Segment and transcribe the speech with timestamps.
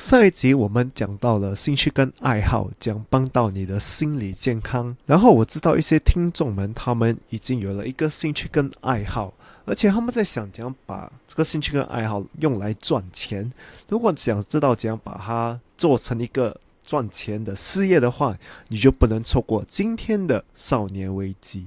[0.00, 9.34] 上一集我们讲到了兴趣跟爱好将帮到你的心理健康，然后我知道一些听众们他们已经有了一个兴趣跟爱好，
[9.66, 13.52] 而且他们在想怎样把这个兴趣跟爱好用来赚钱。
[13.90, 18.34] 如果想知道怎样把它做成一个赚钱的事业的话，
[18.68, 21.66] 你就不能错过今天的少年危机。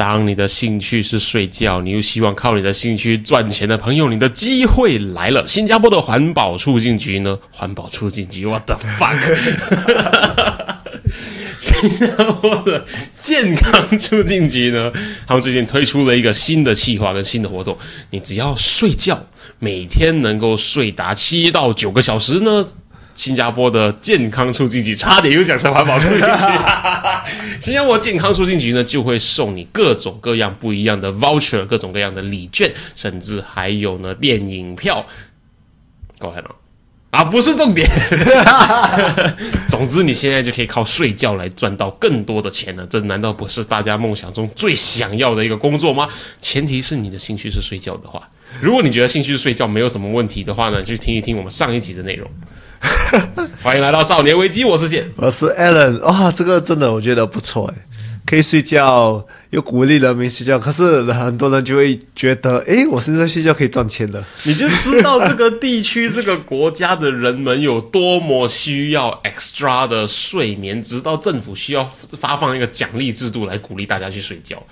[0.00, 5.46] 当你的兴趣是睡觉，你又希望靠你的兴趣赚钱的朋友，你的机会来了。
[5.46, 7.38] 新加坡的环保促进局呢？
[7.50, 9.36] 环保促进局，what the fuck？
[11.60, 12.82] 新加坡的
[13.18, 14.90] 健康促进局呢？
[15.26, 17.76] 他们最近推出了一个新的计划跟新的活动，
[18.08, 19.26] 你只要睡觉，
[19.58, 22.66] 每天能够睡达七到九个小时呢。
[23.14, 26.26] 新加坡的健康促进局差点又讲成环保促进局。
[27.60, 35.04] 新加坡健康促进局呢，就会送你各种各样不一样的 voucher，各种各样的礼券，甚至还有呢电影票。
[36.18, 36.50] 高海了
[37.10, 37.88] 啊，不是重点。
[39.66, 42.86] 总之，你现在就可以靠睡觉来赚到更多的钱了。
[42.86, 46.08] 这难道不是大家梦想中最想要的一个工作吗？
[46.40, 48.28] 前提是你的兴趣是睡觉的话。
[48.60, 52.30] 如果你觉得兴趣是睡觉没有什么问题的话呢，就听一听我们上一集的内容。
[53.62, 56.00] 欢迎来到少年危机，我是剑，我是 Alan。
[56.00, 57.74] 哇，这个真的我觉得不错诶，
[58.24, 60.58] 可以睡觉，又鼓励人民睡觉。
[60.58, 74.62] 可是很多人就会觉得，诶，我现在睡觉可以赚钱的，你就知道这个地区、这个国家的人们有多么需要 extra 的睡眠，直到政府需要发放一个奖励制度来鼓励大家去睡觉，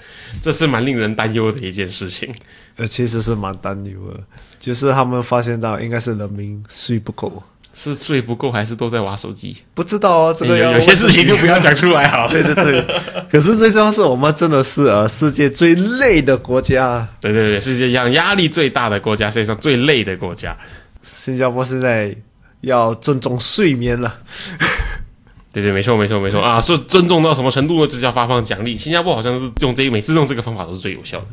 [0.40, 2.32] 这是蛮令人担忧的一件事情。
[2.76, 4.20] 呃，其实是蛮担忧的，
[4.60, 7.42] 就是他们发现到应该是人民睡不够。
[7.74, 9.56] 是睡不够，还是都在玩手机？
[9.74, 12.28] 不知道啊，这个有些事情就不要讲出来 好。
[12.28, 12.84] 对对对，
[13.30, 17.06] 可是最重要是我们真的是呃世界最累的国家。
[17.20, 20.56] 对对对，世界上压力最大的国家，世界上最累的国家。
[21.02, 22.14] 新加坡现在
[22.62, 24.18] 要尊重睡眠了。
[25.50, 26.60] 对对，没错没错没错啊！
[26.60, 27.86] 是尊重到什么程度呢？
[27.86, 28.76] 就是要发放奖励。
[28.76, 31.26] 新加坡好像是用这个，每次用这个方法都是最有效的，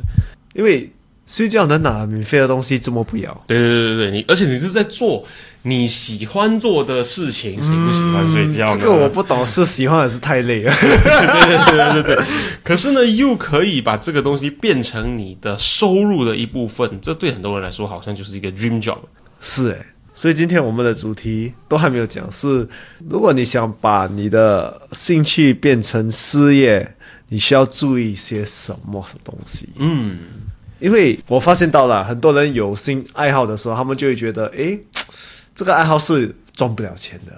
[0.54, 0.90] 因为
[1.26, 3.44] 睡觉能拿免费的东西，这么不要？
[3.46, 5.24] 对对对对对，你而且你是在做。
[5.68, 8.64] 你喜欢做的事情，喜不喜欢睡觉？
[8.76, 10.72] 这个我不懂，是喜欢还是太累了？
[10.72, 12.24] 对对对对对。
[12.62, 18.98] 可是呢，又可以把这个东西变成你的收入的一部分，这对很多人来说好像就是一个 dream job。
[19.40, 22.68] 是诶，所以今天我们的主题都还没有讲，是
[23.10, 26.94] 如果你想把你的兴趣变成事业，
[27.28, 29.68] 你需要注意一些什么东西？
[29.78, 30.16] 嗯，
[30.78, 34.80] 因为我发现到了很多人有新爱好的时候，他们就会觉得，诶。
[35.54, 37.32] 这个爱好是赚不了钱的，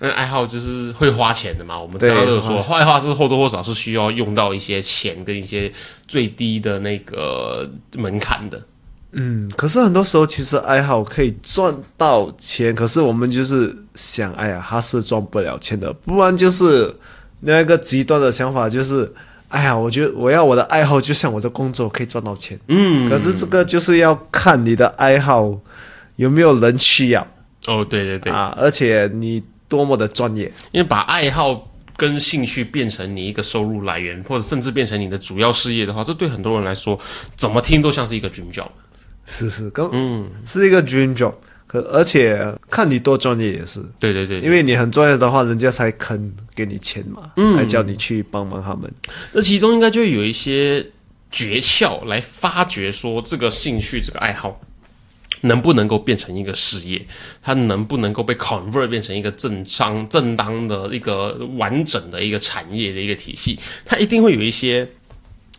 [0.00, 1.78] 那爱好就是会花钱的嘛。
[1.78, 5.72] 我们刚刚都有说，坏话是或多或少是需要用到一些钱跟一些
[6.08, 8.60] 最低的那个门槛的。
[9.12, 15.92] 嗯，可是很多时候其实爱好可以赚到钱，可是我们就是想，哎呀，他是赚不了钱的。
[15.92, 16.92] 不然就是
[17.42, 19.08] 另外一个极端的想法，就是
[19.52, 22.58] 哎呀，我觉得我要我的爱好就像我的工作可以赚到钱。
[22.68, 25.54] 嗯，可是这个就是要看你的爱好
[26.16, 27.26] 有没有人需要。
[27.66, 28.56] 哦，对对对啊！
[28.58, 36.98] 而且你多么的专业，因为把爱好跟兴趣变成你一个收入来源，或者甚至变成你的主要事业的话，这对很多人来说，
[37.36, 38.68] 怎么听都像是一个 dream job。
[39.26, 41.34] 是是，跟嗯，是一个 dream job。
[41.72, 48.92] 可而且看你多专业也是，对对对，因为你很专业的话，人家才肯给你钱嘛，嗯，来叫你去帮忙他们。
[49.32, 50.86] 那其中应该就有一些
[51.30, 54.60] 诀窍来发掘说这个兴趣、这个爱好。
[55.44, 57.04] 能不能够变成一个事业？
[57.42, 63.58] 它能不能够被 convert 变成一个正商、正当的一个完整的一个产业的一个体系？
[63.84, 64.88] 它一定会有一些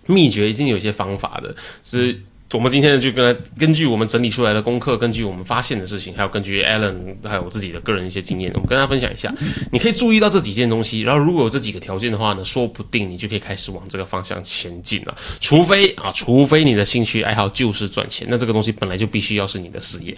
[0.05, 1.53] 秘诀，一定有一些方法的，
[1.83, 2.17] 是。
[2.53, 9.33] 我们今天就跟根据我们整理出来的功课，根据我们发现的事情，还有根据 Alan 还有我自己的个人一些经验，我们跟大家分享一下。
[9.71, 15.15] 你可以注意到这几件东西，然后如果有这几个条件的话呢，说不定你就可以开始往这个方向前进了。
[15.39, 20.15] 除非啊，除非你的兴趣爱好就是赚钱，那这个东西本来就必须要是你的事业。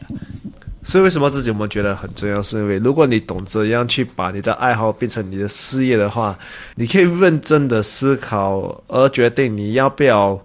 [0.84, 2.40] 所以为什么自己我们觉得很重要？
[2.44, 6.38] 是因为如果你懂怎样去把你的爱好变成你的事业的话，
[6.76, 10.40] 你可以认真的思考，而决定你要不要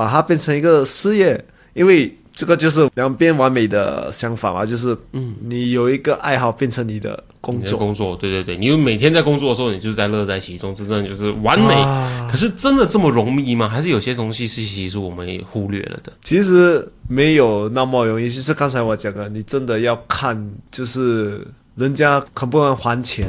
[0.00, 1.44] 把它变成一个事业。
[1.74, 11.74] 因为这个就是两边完美的想法嘛，就是嗯，你有一个爱好变成你的工作，工作，对对对，你每天在工作的时候，你就是在乐在其中，真正就是完美。
[12.30, 13.68] 可是真的这么容易吗？
[13.68, 16.12] 还是有些东西是其实我们也忽略了的？
[16.22, 23.28] 其实没有那么容易，就是刚才我讲的，你真的要看，就是人家肯不肯还钱。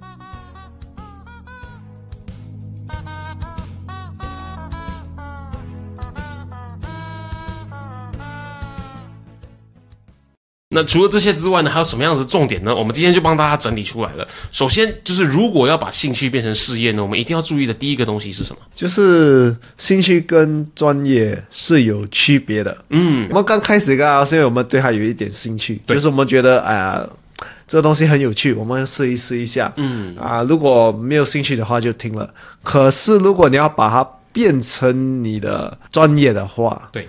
[10.73, 12.73] 那除了这些之外呢，还有什么样子的重点呢？
[12.73, 14.25] 我们今天就帮大家整理出来了。
[14.51, 18.61] 首先就是如果要把兴趣变成事业呢，我们一定要注意的第一个东西是什么？
[18.73, 22.77] 就是兴趣跟专业是有区别的。
[22.89, 27.05] 嗯，我们刚开始刚是因为我们对它有一点兴趣，就是我们觉得哎呀，
[27.67, 29.73] 这个东西很有趣，我们试一试一下。
[29.75, 32.33] 嗯啊，如果没有兴趣的话就听了。
[32.63, 37.05] 可是如果你要把它变成你的专业的话，对。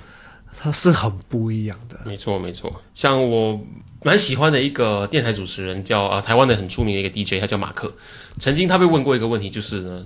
[0.65, 2.83] 它是很不一样的，没错没错。
[2.95, 3.61] 像我
[4.03, 7.93] 蛮喜欢的一个电台主持人，叫啊台湾的很出名的一个 DJ，他叫马克。
[8.39, 10.05] 曾经他被问过一个问题，就是呢，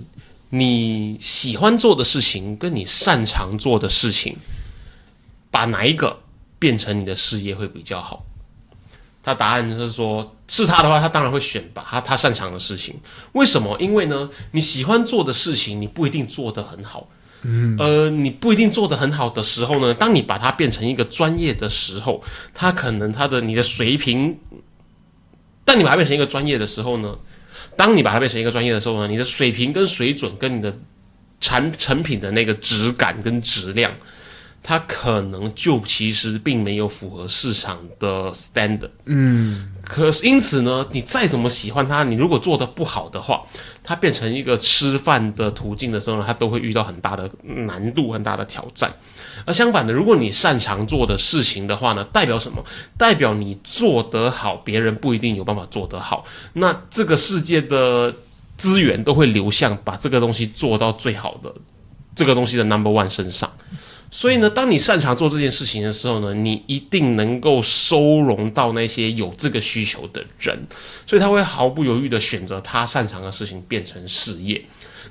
[0.49, 4.35] 你喜欢做的事情跟你擅长做的事情，
[5.49, 6.19] 把哪一个
[6.59, 8.25] 变成你的事业会比较好？
[9.23, 12.95] 他答案就是说，是他的话，他当然会选把他他擅长的事情。
[13.33, 13.75] 为什么？
[13.77, 17.09] 因为呢，你喜欢做的事情，你不一定做得很好。
[17.79, 22.21] 呃，你不一定做得很好的时候呢，当你把它变成一个专业的时候，
[22.53, 24.37] 它可能它的你的水平，
[25.63, 27.17] 当你把它变成一个专业的时候呢，
[27.75, 30.77] 当你把它变成一个专业的时候呢，你的水平跟水准跟你的
[31.39, 33.91] 产成品的那个质感跟质量。
[34.63, 43.43] 它可能就其实并没有符合市场的 standard，嗯，可是因此呢，你再怎么喜欢它，你如果做的不好的话，
[43.87, 48.91] 它变成一个吃饭的途径的时候呢，它都会遇到很大的难度、很大的挑战。
[49.45, 52.61] 而相反的，如果你擅长做的事情的话呢，代表什么？
[52.97, 56.25] 代表你做得好，别人不一定有办法做得好。
[56.51, 58.13] 那这个世界的
[58.57, 61.49] 资源都会流向把这个东西做到最好的
[62.13, 63.49] 这个东西的 number one 身上。
[64.09, 70.57] 所以呢，当你擅长做这件事情的时候呢，你一定能够收容到那些有这个需求的人，
[71.05, 74.61] 所以他会毫不犹豫的选择他擅长的事情变成事业。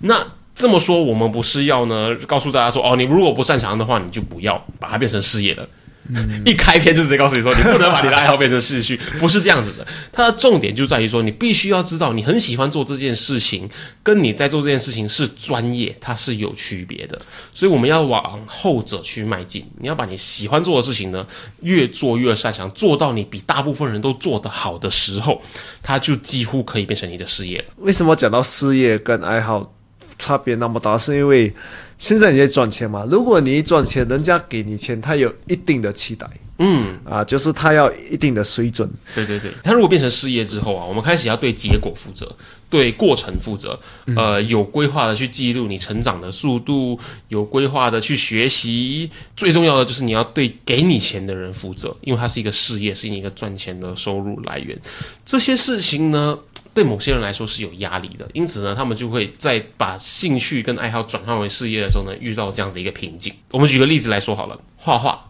[0.01, 5.69] 那这么说，我们不是要呢告诉大家说，哦，你如果不擅长的话，你就不要把它变成事业了。
[6.45, 9.87] 一开篇就直接告诉你说，你不能把你的爱好变成兴趣， 不是这样子的。
[10.13, 13.69] 它的重点就在于说，你必须要知道，你很喜欢做这件事情，
[14.03, 17.21] 跟你在做这件事情是专业，它是有区别的。
[17.53, 19.65] 所以我们要往后者去迈进。
[19.79, 21.27] 你要把你喜欢做的事情呢，
[21.61, 25.41] 越做越擅长，做到你比大部分人都做得好的时候，
[25.83, 27.65] 它就几乎可以变成你的事业了。
[27.79, 29.73] 为什么讲到事业跟爱好
[30.19, 30.97] 差别那么大？
[30.97, 31.53] 是因为
[31.99, 33.07] 现在你在赚钱嘛？
[33.11, 38.89] 如果你一赚钱，人家给你钱，他有一定的期待，嗯啊，就是他要一定的水准。
[39.15, 42.31] 对对对，他如果变成事业之后啊，我们开始要对结果负责，
[42.69, 43.79] 对过程负责，
[44.15, 46.99] 呃，有规划的去记录你成长的速度，
[47.29, 49.11] 有规划的去学习。
[49.35, 54.79] 最重要的就是你要对给你钱的人负责，因为它是一个事业，是你一个赚钱的收入来源。
[55.25, 56.39] 这些事情呢？
[56.77, 63.33] 对某些人来说是有压力的，因此呢，他们就会在把兴趣跟爱好转换为事业的时候呢，遇到这样子一个瓶颈。
[63.51, 65.25] 我们举个例子来说好了，画画。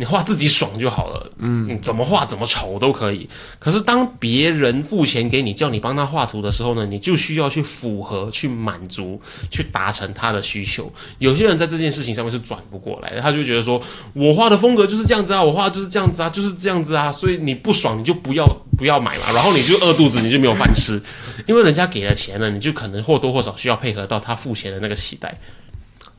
[0.00, 3.28] 你画自己爽就好了，嗯，怎么画怎么丑都可以。
[3.58, 10.88] 可是当别人付钱给你，叫你帮他画图的时候呢，你就需要去符合、去满足、去达成他的需求。
[11.18, 21.02] 有些人在这件事情上面是转不过来的，他就觉得说，我画的风格就是这样子啊，我画就是这样子啊，就是这样子啊，所以你不爽你就不要不要买嘛，然后你就饿肚子，你就没有饭吃，
[21.48, 25.36] 因为人家给了钱了，你就可能或多或少需要配合到他付钱的那个期待。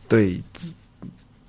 [0.10, 0.42] 对。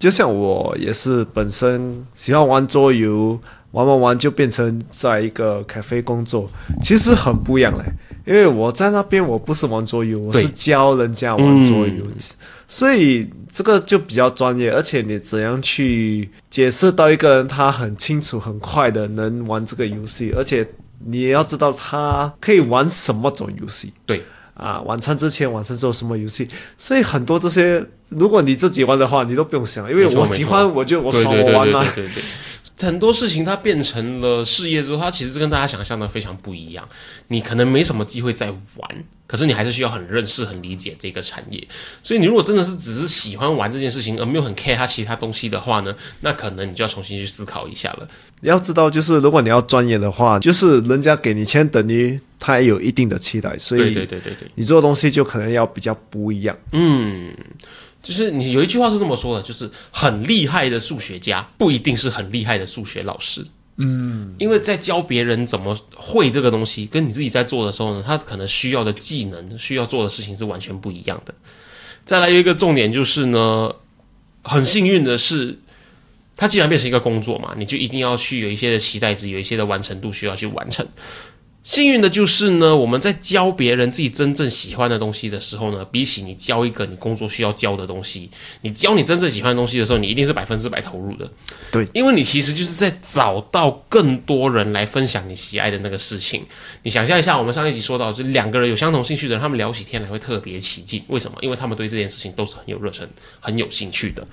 [0.00, 3.38] 就像我也是本身喜欢玩桌游，
[3.72, 6.50] 玩玩玩就变成在一个咖啡工作，
[6.82, 7.84] 其实很不一样嘞。
[8.26, 12.02] 因为我在那边我不是玩桌游，我是教人家玩桌游，
[12.66, 14.70] 所以这个就比较专业。
[14.72, 20.66] 而且你怎样去解释到一个人他很清楚、很快的能玩这个游戏，而且
[21.04, 23.92] 你也要知道他可以玩什么种游戏。
[24.06, 24.22] 对
[24.60, 26.46] 啊，晚餐之前、晚餐之后什么游戏？
[26.76, 31.82] 所以很多这些，如果你自己玩的话，你都不用想，因为我喜欢，我就我爽，我玩嘛。
[31.94, 32.22] 对对对对。
[32.80, 36.88] 很多事情它变成了事业之后，它其实跟大家想象的非常不一样。
[37.28, 41.66] 你可能没什么机会再玩，可是你还是需要很认识、很理解这个产业。
[42.02, 48.08] 所以你如果真的是只是喜欢玩这件事情，而没有很 care 它其他东西的话呢，那可能你就要重新去思考一下了。
[48.40, 56.56] 你要知道，就是如果你要专业的话，就是人家给你钱，等于他也有一定的期待，所以对对对对对，你做的东西就可能要比较不一样。
[56.72, 57.34] 嗯。
[58.02, 63.44] 就是你有一句话是这么说的，就是很厉害的数学家不一定是很厉害的数学老师。
[63.76, 71.34] 嗯，因为在教别人怎么会这个东西，跟你自己在做的时候呢，他可能需要的技能、需要做的事情是完全不一样的。
[72.04, 73.72] 再来有一个重点就是呢，
[74.42, 75.58] 很幸运的是，
[76.36, 80.86] 它既然变成一个工作嘛，你就一定要去有一些的期待值，有一些的完成度需要去完成。
[81.62, 88.30] 幸运的就是呢，我们在教别人自己真正喜欢的东西的时候呢，比起你教一个你工作需要教的东西，
[88.62, 91.30] 你教你真正喜欢的东西的时候，你一定是百分之百投入的。
[91.70, 96.44] 对，因为你其实就是在找到更多人来分享你喜爱的那个事情。
[96.82, 101.04] 你想象一下，我们上一集说到，就两个人有相同兴趣的人，他们聊起天来会特别起劲。
[101.08, 101.36] 为什么？
[101.42, 103.06] 因为他们对这件事情都是很有热忱、
[103.38, 104.26] 很有兴趣的。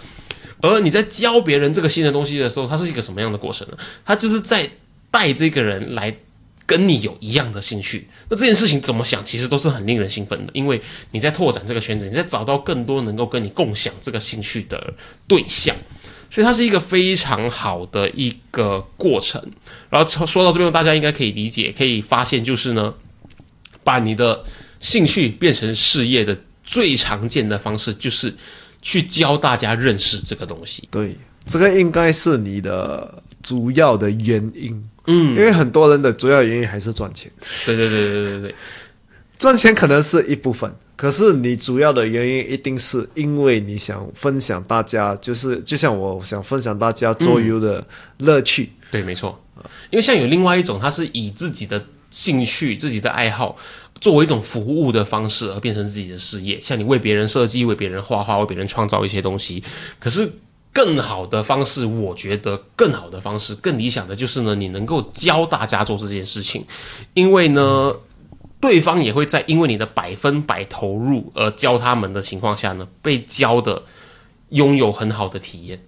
[0.61, 3.77] 而你在教别人这个新的东西的时候，它是一个什么样的过程呢？
[4.05, 4.69] 它就是在
[5.11, 6.15] 带这个人来。
[6.67, 10.79] 跟你有一样的兴趣，那这件事情怎么想，其实都是很令人兴奋的，因为
[11.11, 14.93] 你在拓展这个圈子，你在找到更多能够跟你共享这个兴趣的
[15.25, 15.73] 对象，
[16.29, 19.41] 所以它是一个非常好的一个过程。
[19.89, 22.93] 然后说到这边，大家应该可以理解，可以发现，就是呢，
[23.85, 24.43] 把你的
[24.81, 28.35] 兴趣变成事业的最常见的方式，就是
[28.81, 30.85] 去教大家认识这个东西。
[30.91, 34.89] 对，这个应该是你的主要的原因。
[35.07, 37.31] 嗯，因为很多人的主要原因还是赚钱。
[37.65, 38.55] 对对对对对对，
[39.39, 47.85] 赚钱可能是一部分，可是你主要的原因一定是因为你想分享大家，就是就像我想分享大家桌游的
[48.17, 48.69] 乐趣。
[48.91, 49.41] 对，没错。
[49.89, 53.57] 因为像有另外一种，他是以自己的兴趣、自己的爱好
[54.01, 59.63] 作为一种服务的方式而变成自己的事业，像你为别人设计、为别人画画、为别人创造一些东西，
[59.99, 60.29] 可是。
[60.73, 66.63] 更好的方式，我觉得更好的方式，更理想的就是呢，你能够教大家做这件事情，
[67.15, 67.91] 因为呢，
[68.59, 73.81] 对方也会在因为你的百分百投入而教他们的情况下呢，被教的
[74.49, 75.79] 拥有很好的体验。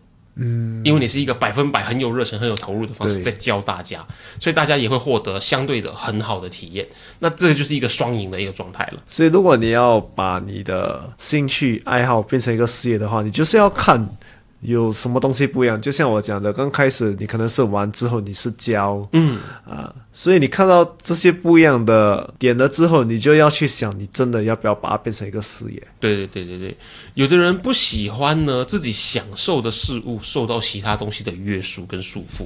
[0.42, 4.06] 嗯，因为你是一个百分百很有热忱、很有投入的方式在教大家，
[4.40, 6.88] 所以大家也会获得相对的很好的体验。
[7.20, 9.04] 那这个就是一个双赢的一个状态了。
[9.06, 14.04] 所以，如果你要把你的兴趣爱好变成一个事业的话，你就是要看。
[14.62, 15.82] 有什么东西不一样？
[15.82, 25.82] 就像我讲的，刚开始你可能是玩，之后你是教，嗯啊，所以你看到这些不一样的点了之后，你就要去想，你真的要不要把它变成一个事业？
[26.00, 26.78] 对对对对对，
[27.14, 32.46] 有的人不喜欢呢，自己享受的事物受到其他东西的约束跟束缚，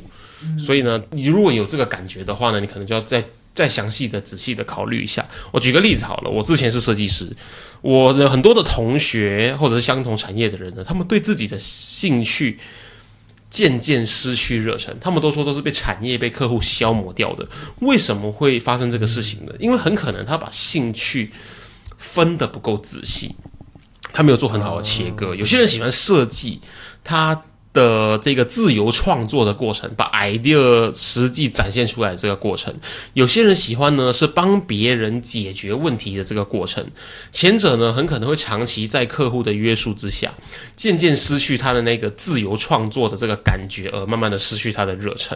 [0.60, 3.24] 所以呢，你如果有这个感觉的话呢，你可能就要在。
[3.54, 5.24] 再详细的、仔细的考虑一下。
[5.52, 7.32] 我举个例子好了，我之前是设计师，
[7.82, 12.60] 我的很多的同学或者是相同产业的人呢，他们对自己的兴趣
[13.50, 17.48] 渐渐失去热忱，他们都说都是被产业、被客户消磨掉的。
[17.80, 19.54] 为什么会发生这个事情呢？
[19.60, 21.32] 因为很可能他把兴趣
[21.98, 23.36] 分的不够仔细，
[24.12, 25.36] 他没有做很好的切割。
[25.36, 26.60] 有些人喜欢设计，
[27.04, 27.44] 他。
[27.74, 32.74] 的这个自由创作的过程，把 idea 实际展现出来这个过程，
[33.14, 36.86] 有些人喜欢呢是帮别人解决问题的这个过程，
[37.32, 40.32] 前者呢很可能会长期在客户的约束之下，
[40.76, 45.36] 渐渐失去他的那个自由创作的这个感觉，而慢慢的失去他的热忱。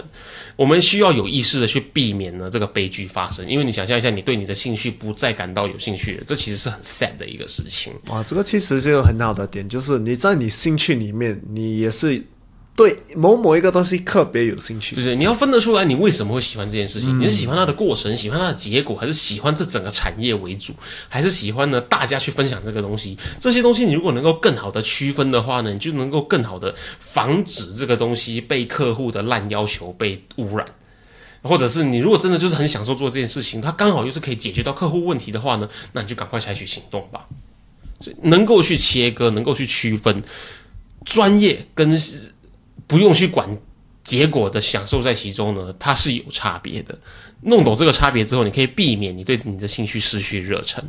[0.56, 7.92] 我们需要有意识的去避免呢这个悲剧发生，因为你想象一下，你对你的兴趣不再感到有兴趣了，这其实是很 sad 的一个事情。
[8.10, 12.24] 哇，这个其实是一个很好的点，就是你在你兴趣里面，你也是。
[12.78, 17.20] 对某某一个东西特别有兴趣，对对，你要分得出来，你为什么会喜欢这件事情？
[17.20, 20.74] 你是喜欢它的过程，喜欢它的结果，还是喜欢这整个产业为主，
[21.10, 23.18] 还是喜欢呢大家去分享这个东西？
[23.40, 30.64] 这些东西你如果能够更好的区分的话呢，你就能够更好的防止这个东西被客户的烂要求被污染，
[31.42, 37.26] 或者是你如果真的就是很享受做这件事情，它刚好又是可以解决到客户问题的话呢，那你就赶快采取行动吧。
[38.22, 40.22] 能够去切割，能够去区分
[41.04, 42.00] 专业跟。
[42.86, 43.50] 不用去管
[44.04, 46.98] 结果的享受在其中呢，它是有差别的。
[47.42, 50.84] 弄懂这个差别之后，你可以避免你对你的兴趣失去热忱。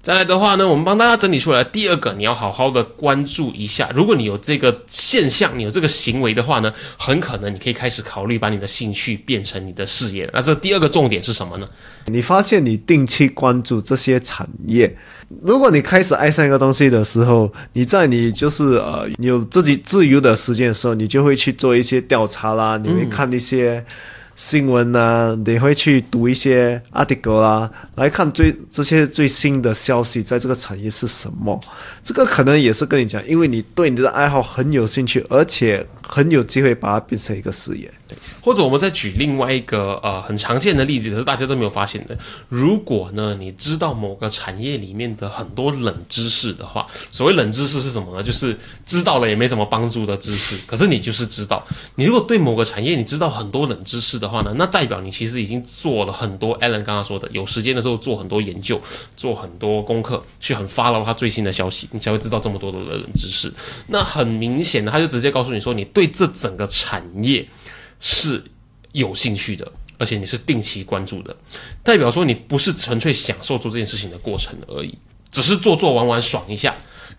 [0.00, 3.90] 再来的话呢，我们帮大家整理出来第二个，你要好好的关注一下。
[3.94, 10.30] 如果你有这个现象，你有这个行为的话呢，很可能你可以开始考虑把你的兴趣变成你的事业。
[10.32, 11.68] 那这第二个重点是什么呢？
[12.06, 14.96] 你发现你定期关注这些产业，
[15.42, 23.84] 如果你开始爱上一个东西的时候，你在你就是呃你有自己自由的时间的时候，你就会去做一些调查啦，你会看一些。
[24.38, 31.60] 新闻呢，你会去读一些 article 啦，来看最这些最新的消息，在这个产业是什么？
[32.04, 37.92] 这个可能也是跟你讲，因为你对你的爱好很有兴趣，而且很有机会把它变成一个事业。
[38.06, 42.16] 对，或者我们再举另外一个呃很常见的例子，可是大家都没有发现的。
[42.48, 48.22] 如果呢，你知道某个产业里面的很多冷知识的话，所谓冷知识是什么呢？
[48.22, 51.66] 就是知道了也没什么帮助的知识，可是你就是知道。
[51.96, 56.58] 你如果对某个产业你知道很多冷知识的话呢，那代表你其实已经做了很多。
[56.58, 58.80] Alan 刚刚说的，有时间的时候做很多研究，
[59.16, 63.52] 做很多功课，去很 follow 他最新的消息，你才会知道这么多的冷知识。
[63.86, 67.48] 那很明显的，他就直接告诉你说，你对这整个产业。
[68.00, 68.40] 是
[68.92, 71.36] 有兴趣的，而且你是定期关注的，
[71.82, 74.96] 代表说你不是纯粹享受做这件事情的过程而已，
[75.32, 76.72] 只是做做玩玩爽一下，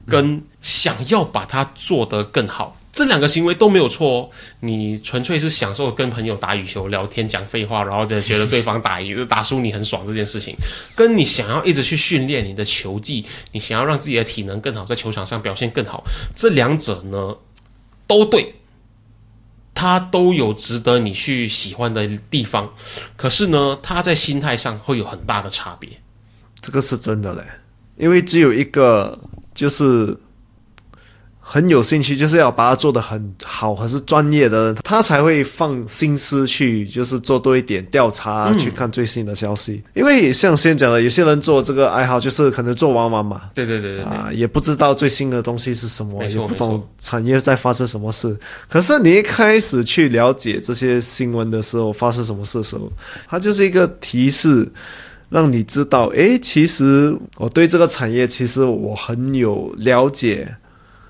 [0.08, 4.30] 跟想要把它做得更好，这两个行为都没有错哦。
[4.60, 10.56] 你纯粹是享受跟朋友打羽球、聊天、讲废话，然后就觉得对方打赢、打输你很爽这件事情，
[10.96, 16.04] 跟你想要一直去训练你的球技，你想要让自己的体能更好，在球场上表现更好，
[16.36, 17.38] 这两者呢
[18.08, 18.56] 都对。
[19.76, 22.70] 他都有值得你去喜欢的地方，
[23.16, 25.90] 可是呢，他在心态上会有很大的差别，
[26.60, 27.42] 这个是真的嘞，
[27.96, 29.18] 因为只有一个
[29.54, 30.18] 就是。
[31.52, 39.82] 很有兴趣，就是要把它做得很好，还是专业的，他才会放心思去，就是做多一点调查，去看最新的消息。
[39.96, 48.38] 因为像先讲的，有些人做这个爱好，就是可能做玩玩嘛，对对对对，啊，也不知道最新的东西是什么，也不懂产业在发生什么事。
[48.70, 52.88] 可是你一开始去了解这些新闻的时候，发生什么事的时候，
[53.28, 54.72] 它就是一个提示，
[55.30, 60.48] 让你知道，诶，其实我对这个产业，其实我很有了解。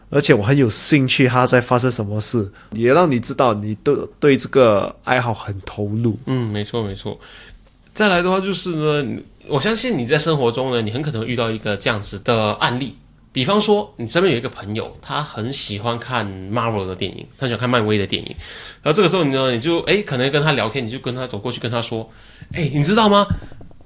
[0.10, 6.18] 而且我很有兴趣，他在发生什么事，也让你知道你对对这个爱好很投入。
[6.26, 7.20] 嗯，没错没错。
[7.94, 12.96] 再来的话就是呢，我相信你在生活中呢，你很可能遇到一个这样子的案例，
[13.32, 18.36] 比方说你身边有一个朋友，他很喜欢看 Marvel 的电影，他喜欢看漫威的电影，
[18.82, 22.10] 然后这个时候呢，你就诶可能跟他聊天，你就跟他走过去跟他说，
[22.54, 23.28] 诶，你知道吗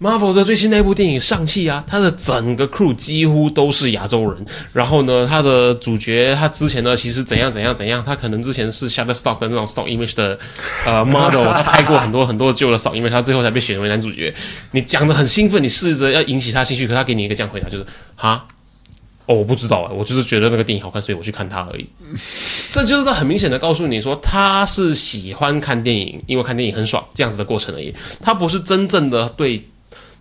[0.03, 4.45] ？Marvel 的最新那部电影上汽啊，它的整个 crew 几乎都是亚洲人。
[4.73, 10.37] 然后呢，他的主角他之前呢其实怎样怎样怎样，他可能之前是 Shutterstock 的那种 stock image 的
[10.85, 14.33] 呃 model， 他拍过很多很多旧的 stock image，他最后才被选为男主角。
[14.71, 17.85] 你讲的很兴奋，你试着要引起他兴趣，可他给你一个这样回答，就是
[18.17, 18.45] 哈，
[19.25, 21.87] 哦，我不知道啊，我就是觉得那个电影好看，所以我去看它而已。
[22.73, 27.93] 这就是他很明显的告诉你说，他是喜欢看电影，因为看电影很爽这样子的过程而已。
[28.21, 29.63] 他不是真正的对。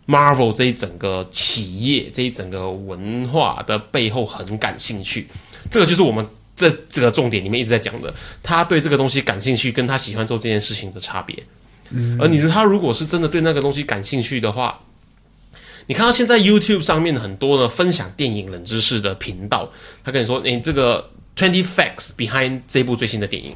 [0.07, 5.29] Marvel 这一整个企业，这一整个文化的背后很感兴趣，
[5.71, 8.13] 这个就是我们这这个重点里面一直在讲的，
[8.43, 11.41] 他对这个东西感兴趣，跟他喜欢做这件事情的差别。
[11.91, 14.81] 嗯，而你说他如果是真的对那个东西感兴趣的话，
[15.87, 19.71] 你看到现在 YouTube 上面很多的分享电影冷知识的频道，
[20.03, 23.55] 他跟你说，你这个 Twenty Facts Behind 这部最新的电影，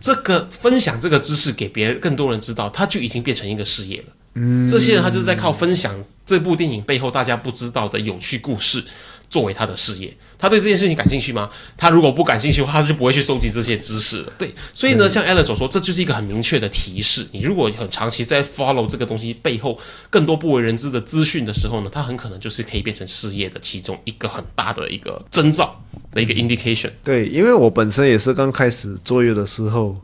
[0.00, 4.06] 这个分享这个知识给别人更多人知道，他就已经变成一个事业了。
[4.34, 8.84] 嗯，这些人他就是在靠分享这部电影背后大家不知道的有趣故事
[9.28, 10.16] 作为他的事业。
[10.38, 11.50] 他对这件事情感兴趣吗？
[11.76, 14.32] 他如果不感兴趣的话，他就不会去收集这些知识了。
[14.38, 17.26] 对，所以呢，像 Allen 所说，这就是一个很明确的提示。
[17.32, 26.90] 你如果很长期在 follow 这个东西背后更多不为人知的资讯的时候呢，它很可能就是可以变成事业的其中一个很大的一个征兆的一个 indication。
[27.04, 29.96] 对，因为我本身也是刚开始作业的时候。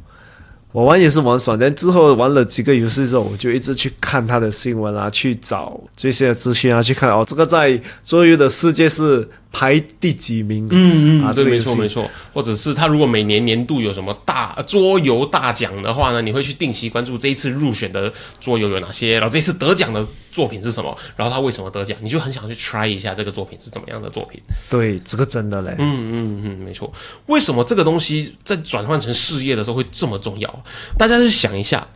[0.76, 9.26] 我玩也是玩爽，但之后玩了几个游戏之后，我就一直去看他的新闻啊，去找最新的资讯啊，去看哦，这个在桌游的世界是。
[9.52, 10.66] 排第几名？
[10.70, 12.10] 嗯嗯啊，这个没错没错。
[12.34, 24.40] 或者是他如果每年年度有什么大桌游大奖的话呢，你会去定期关注这一次入选的桌游有哪些，然后这次得奖的作品是什么，然后他为什么得奖，你就很想去 try 一下这个作品是怎么样的作品。
[24.68, 25.74] 对，这个真的嘞。
[25.78, 26.92] 嗯嗯嗯，没错。
[27.26, 30.64] 为什么这个东西在转换成事业的时候会这么重要？
[30.98, 31.86] 大家去想一下。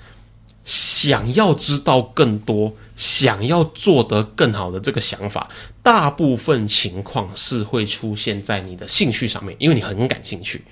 [0.63, 5.49] 想要知道更多，想要做得更好的这个想法，
[5.83, 10.63] 大部分情况是会出现在你的兴趣上面，因为你很感兴趣。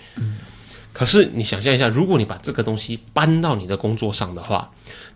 [0.92, 4.70] 可是你想象一下，如果你把这个东西搬到你的工作上的话，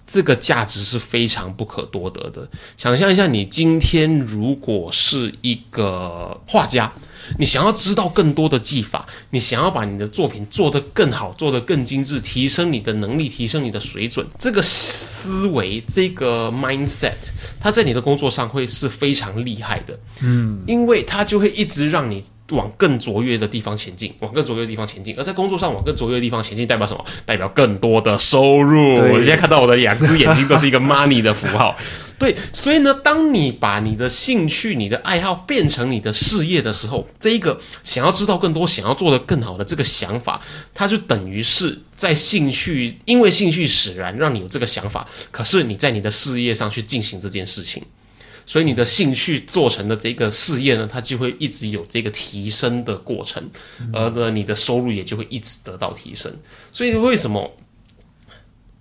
[0.06, 2.48] 这个价值是非常不可多得的。
[2.78, 6.90] 想象一下，你今天如果是一个画家，
[7.38, 17.12] 你想要知道更多的技法，你想要把你的作品做得更好，做得更精致，提升你的能力，提升你的水准，这个思维，这个 mindset，
[17.60, 19.98] 它在你的工作上会是非常厉害的。
[20.22, 22.22] 嗯，因为它就会一直让你。
[22.50, 25.14] 往更卓越的地方前进，往更卓越的地方前进。
[25.16, 27.02] 而在工作上往更卓越的地方前进，代表什么？
[27.24, 28.96] 代表更多的收入。
[28.96, 31.74] 我现在看到我的两只眼睛都是一个 money 的符号。
[32.22, 40.40] 对，所以呢，当你把你的兴趣、你的爱好变成你的事业的时候，这一个想要知道更多、想要做得更好的这个想法，
[40.72, 45.08] 它就等于是在兴趣，因为兴趣使然，让你有这个想法。
[45.32, 47.82] 可是你在你的事业上去进行这件事情。
[48.46, 53.50] 所以你的兴趣做成的这个事业呢，它就会一直有这个提升的过程，
[53.92, 56.32] 而呢，你的收入也就会一直得到提升。
[56.70, 57.50] 所以为什么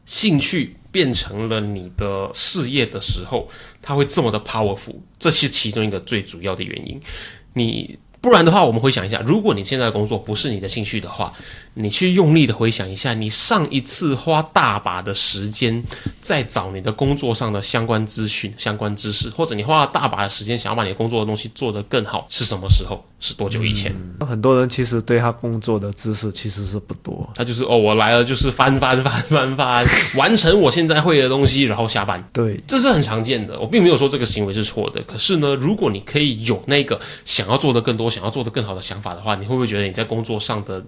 [0.05, 3.47] 兴趣变成了你的事业的时候，
[3.81, 4.95] 它会这么的 powerful？
[5.17, 6.99] 这是其中一个最主要的原因。
[7.53, 11.33] 你不然的话，我们回想一下，如果你现在的工作不是你的兴趣的话。
[11.73, 15.81] 你去用力的回想一下，你上一次花大把的时间
[16.19, 23.01] 在找你的工作上的相关资讯、相关知识，或者你花了大把的时间想要把你工作的东西做得更好，是什么时候？
[23.21, 23.95] 是多久以前？
[24.19, 32.21] 很多人其实对他工作的知识其实是不多，他就是哦，我来了就是翻翻翻翻翻，完成我现在会的东西，然后下班。
[32.33, 33.57] 对，这是很常见的。
[33.59, 40.83] 我并没有说这个行为是错的，可是呢，如果你可以有那个想要做的更多、想要做的更好的想法的话，你会不会觉得你在工作上的？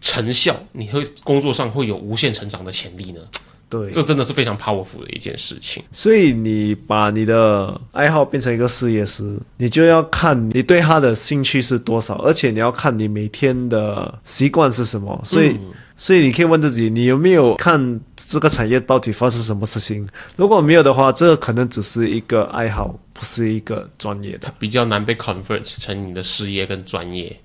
[0.00, 3.20] 成效，你会工作上会有无限成长的潜力呢？
[3.68, 5.80] 对，这真的是非常 powerful 的一件事情。
[5.92, 15.20] 所以你把你的爱好变成一个事业时，你就要看你对他的兴趣是多少，而且你要看你每天的习惯是什么。
[15.22, 15.56] 所以，
[15.96, 20.04] 所以你可以问自己，你有没有看这个产业到底发生什么事情？
[20.34, 27.38] 如果没有的话，这可能只是一个爱好，不是一个专业的，比较难被 convert 成你的事业跟专业。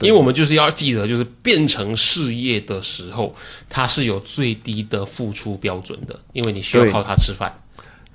[0.00, 3.34] 因为我们就是要记得，就是变成事业的时候，
[3.68, 7.52] 它是有最低的付出标准的，因为你需要靠它吃饭。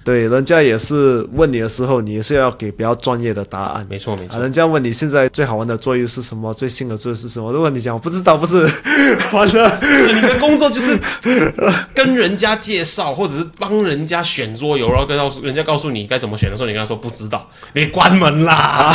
[0.04, 3.88] 对，人家也是问你的时候，你是要给比较专业的答案。
[3.90, 4.42] 没错，没错。
[4.42, 7.52] 人家问你现在最好玩的作业是什么，最新的作业是什么？
[7.54, 8.64] 如果你讲我不知道，不是
[9.32, 9.80] 完了，
[10.14, 11.00] 你的工作就是
[11.94, 18.94] 跟人家介绍，或者是帮人家选桌游，然后跟告诉人家告诉你该怎么选的时候，你跟他说不知道，你关门啦。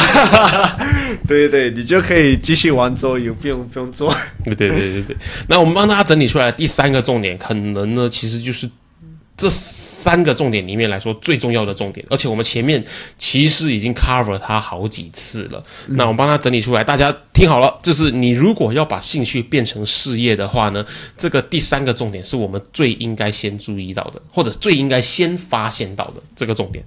[1.27, 4.15] 对对，你就可以继续玩桌游，不用不用做。
[4.45, 5.17] 对对对对对。
[5.47, 8.69] 那我们帮大家整理出来第三个重点，可能呢，其实就是。
[9.39, 12.85] 这三个重点里面来说最重要的重点，而且我们前面
[13.17, 15.63] 其实已经 cover 它好几次了。
[15.87, 20.85] 那我们帮他整理出来，大家听好了，就是你如果要把兴趣变成事业的话呢，
[21.17, 26.85] 这个第三个重点是我们最应该先注意到的，或者最应该先发现到的这个重点。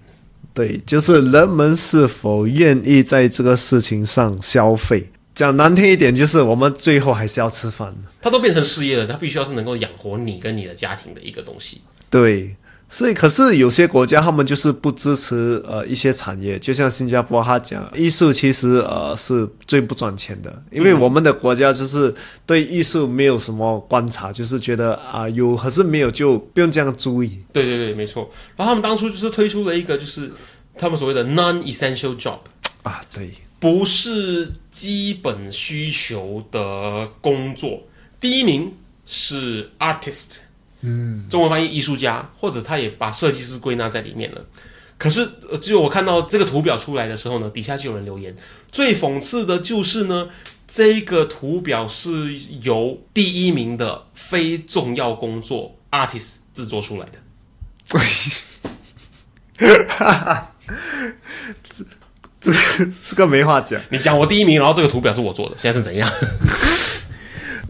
[0.54, 5.10] 对，就是人们是否愿意在这个事情上消费。
[5.34, 7.90] 讲难听一点，就是我们最后还是要吃饭。
[8.22, 11.80] 它都变成事业了，它必须要是能够养活你跟你的家庭的一个东西。
[12.12, 12.56] 对，
[12.90, 22.14] 所以可是有些国家他们就是不支持呃一些产业，就像新加坡，他讲艺术其实呃是最不赚钱的，因为我们的国家就是
[22.46, 27.40] 对艺术没有什么观察，就是觉得啊有还是没有就不用这样注意。
[27.54, 28.30] 对对对，没错。
[28.58, 30.30] 然后他们当初就是推出了一个就是
[30.78, 32.40] 他们所谓的 non-essential job
[32.84, 37.82] 啊，对，不是基本需求的工作。
[38.20, 38.70] 第一名
[39.06, 40.40] 是 artist。
[40.82, 44.42] 嗯，中文翻译艺术家，或者他也把设计师归纳在里面了。
[44.98, 45.28] 可是，
[45.60, 48.36] 就我看到这个图表出来的时候呢，底下就有人留言。
[48.72, 50.30] 最讽刺的就是呢，
[50.68, 57.14] 这个图表是由第一名的非重要工作 artist 制作出来的。
[61.68, 61.84] 这
[62.40, 62.52] 这
[63.04, 63.82] 这个没话讲。
[63.90, 66.08] 你讲我第一名，然后这个图表是我做的，现在是怎样？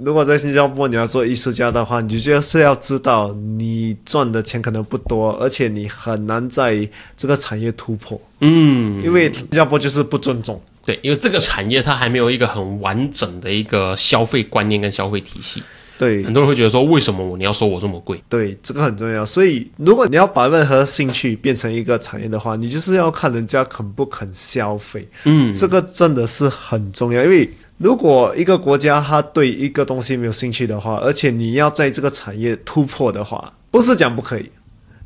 [0.03, 8.19] 如果在新加坡你要做艺术家的话，你就是要知道你赚的钱可能不多，而且你很难在这个产业突破。
[8.39, 10.61] 嗯，因为新加坡就是不尊重。
[10.83, 15.61] 对，因为这个产业它还没有一个很完整的一个消费观念跟消费体系。
[15.99, 18.19] 对，很多人会觉得说，为什么我你要收我这么贵？
[18.27, 19.23] 对，这个很重要。
[19.23, 25.07] 所以，如果你要把任何兴趣变成一个产业的话，你就是要看人家肯不肯消费。
[25.25, 27.47] 嗯，这个真的是很重要，因为。
[27.81, 34.51] 如果一个国家他对一个东西没有兴趣的话，而且你要在这个产业突破的话，不是讲不可以，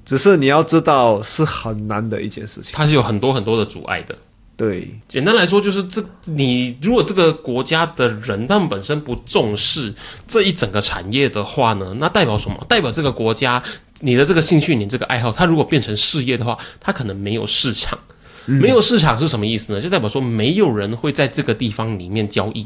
[0.03, 2.73] 只是你要知道是很难的一件事情。
[2.73, 4.13] 它是有很多很多的阻碍的。
[4.57, 9.93] 对，简单来说，就是这你如果这个国家的人他们本身不重视
[10.27, 12.57] 这一整个产业的话呢，那代表什么？
[12.67, 13.61] 代表这个国家
[14.01, 17.97] 你的这个兴趣、你这个爱好，它如果变成事业的话，它可能没有市场。
[18.45, 19.81] 没有市场是什么意思呢？
[19.81, 22.65] 就代表说没有人会在这个地方里面交易，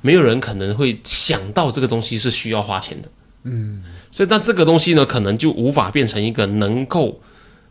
[0.00, 3.08] 没有人可能会想到这个东西是需要花钱的。
[3.44, 7.20] 嗯，所以但这个东西呢，可能就无法变成一个能够。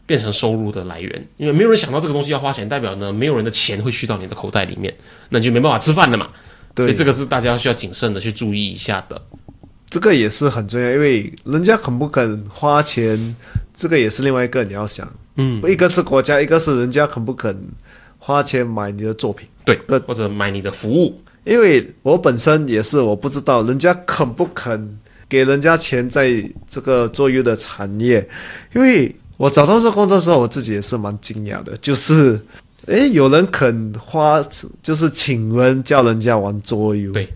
[0.08, 4.96] 变成收入的来源，因为没有人想到这个东西要花钱，代表呢没有人的钱会去到你的口袋里面，
[5.28, 6.30] 那你就没办法吃饭了嘛。
[6.78, 9.22] 所以这个是大家需要谨慎的去注意一下的。
[9.90, 13.36] 这个也是很重要，因为人家肯不肯花钱，
[13.76, 15.14] 这个也是另外一个你要想。
[15.38, 17.58] 嗯，一个是国家，一个是人家肯不肯
[18.20, 21.18] 花钱买你的作品，对，或者买你的服务。
[21.46, 26.30] 因为我本身也是，我不知道人家肯不肯给人家钱在
[26.68, 28.28] 这个做游的产业，
[28.76, 29.16] 因为。
[29.38, 32.42] 我找到这工作的时候，我自己也是蛮惊讶的，就是，
[32.88, 34.42] 诶，有人肯花，
[34.82, 37.12] 就是请人叫人家玩桌游。
[37.12, 37.32] 对。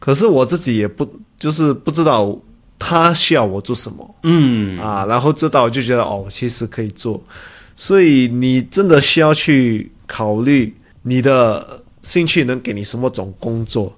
[0.00, 2.36] 可是我自己也不，就是不知道
[2.84, 4.14] 他需要我做什么。
[4.24, 4.78] 嗯。
[4.78, 7.22] 啊，然后知道就觉得哦，其实可以做。
[7.76, 13.94] 所以你真的需要去考虑你的兴趣能给你什么种工作。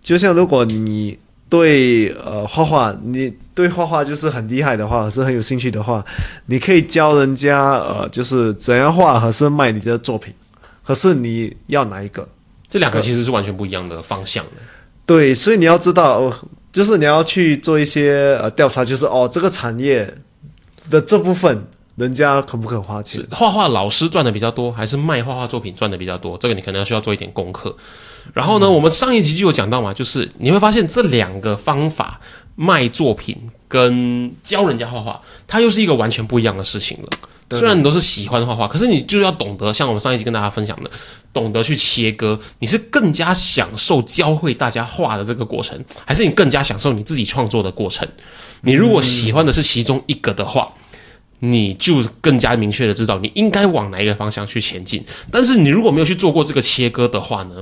[0.00, 1.18] 就像如果你。
[1.50, 6.04] 对，呃，画画，你对画画就是很厉害的话，是很有兴趣的话，
[6.44, 10.30] 你可以教人家，呃，就是怎样画，还是卖你的作品，
[10.84, 12.28] 可是你要哪一个？
[12.68, 14.50] 这两个其实是完全不一样的方向的。
[15.06, 16.30] 对，所以你要知道，
[16.78, 20.14] 就是你要去做一些呃调查，就是哦，这个产业
[20.88, 23.20] 的这部分，人家肯不肯花钱？
[23.32, 26.38] 画画老师赚的比较多，还是卖画画作品赚的比较多？
[26.38, 27.76] 这个你可能要需要做一点功课。
[28.32, 32.20] 然后呢，我们上一集就有讲到嘛，就是你会发现这两个方法
[32.54, 33.36] 卖作品
[33.66, 37.08] 跟教人家画画，它又是一个完全不一样的事情了。
[37.50, 40.90] 虽然你都是喜欢画画，可是你就要懂得，像我们上一集跟大家分享的，
[41.32, 42.38] 懂得去切割。
[42.58, 48.06] 你是更加享受教会大家画的这个过程，还是你更加享受你自己创作的过程？
[48.62, 50.70] 你如果喜欢的是其中一个的话，
[51.38, 55.04] 你就更加明确的知道你应该往哪一个方向去前进。
[55.30, 57.54] 但是你如果没有去做过这个切割的话呢？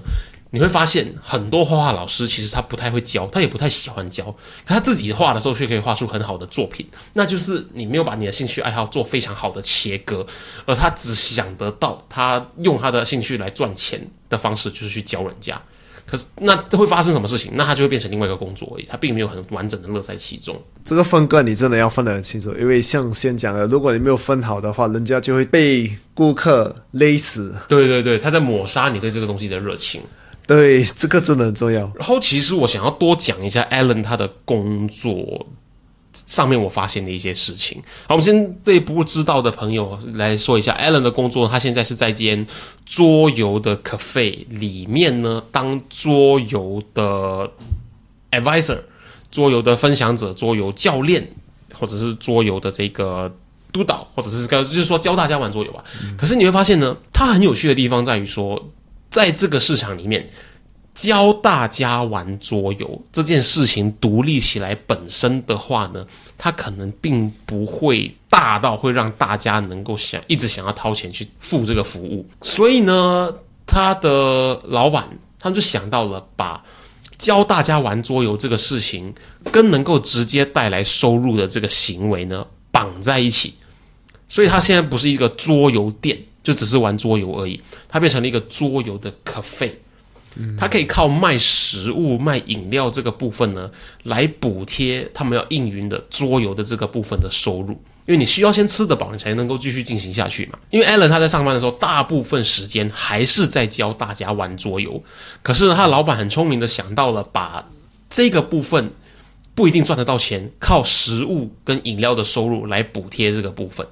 [0.56, 4.24] 你会发现很多画画老师其实他不太会教，他也不太喜欢教，
[4.64, 6.88] 可他自己画的时候却可以画出很好的作品。
[7.12, 10.26] 那就是你没有把你的兴趣爱好做非常好的切割，
[10.64, 15.60] 而他只想得到他用他的兴趣来赚钱的方式，就是去教人家。
[16.06, 17.50] 可是那会发生什么事情？
[17.54, 20.56] 那他就会变成另外一个工作而已，他并没有很完整的乐在其中。
[20.84, 27.54] 这个分割你真的要分得很清楚，因为像先讲的，如果你没有分好的话，人家就会被顾客勒死。
[27.68, 30.00] 对对对，他在抹杀你对这个东西的热情。
[30.46, 31.80] 对，这个真的很重要。
[31.96, 35.44] 然后，其实我想要多讲一下 Alan 他的工作
[36.12, 37.82] 上面我发现的一些事情。
[38.06, 42.46] 好，我们先对不知道的朋友来说一下，Alan 的工作，他现在是在间
[42.84, 47.50] 桌游的 cafe 里面呢，当桌游的
[48.30, 48.78] advisor，
[49.32, 51.28] 桌游的分享者，桌游教练，
[51.74, 53.30] 或者是桌游的这个
[53.72, 55.82] 督导，或者是个就是说教大家玩桌游吧。
[56.16, 58.64] 可是你会发现呢，他很有趣的地方在于说。
[59.16, 60.28] 在这个市场里面，
[60.94, 66.04] 教大家玩桌游这件事情独立起来本身的话呢，
[66.36, 72.26] 它可能并不会大到会让大家能够想一直想要掏钱去付这个服务。
[72.42, 73.34] 所以呢，
[73.66, 76.62] 他的老板他们就想到了把
[77.16, 79.14] 教大家玩桌游这个事情
[79.50, 83.54] 跟能够直接带来收入的这个行为呢绑在一起。
[84.28, 86.18] 所以，他现在不是一个桌游店。
[86.46, 89.72] 就只是玩桌游而已，它变成了一个桌游的 cafe，
[90.56, 93.68] 它可以靠卖食物、卖饮料这个部分呢，
[94.04, 97.72] 来补贴他们要运营的桌游的这个部分的收入。
[98.06, 100.56] 因为你需要先吃得饱，你才能够继续进行下去嘛。
[100.70, 105.02] 因为 Allen 他在上班的时候，大部分时间还是在教大家玩桌游，
[105.42, 107.66] 可是呢，他老板很聪明的想到了把
[108.08, 108.92] 这个部分
[109.56, 113.84] 不一定赚得到钱，靠食物跟饮料的收入来补贴这个部分。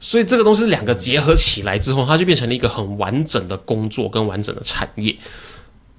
[0.00, 5.14] 所以这个东西两个结合起来之后，它就变成了一个很完整的工作跟完整的产业。